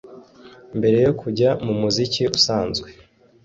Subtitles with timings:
[0.77, 2.87] mbere yo kujya mu muziki usanzwe